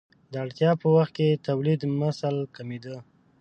د 0.31 0.33
اړتیا 0.43 0.71
په 0.81 0.87
وخت 0.95 1.11
کې 1.17 1.41
تولیدمثل 1.47 2.35
کمېده. 2.55 2.97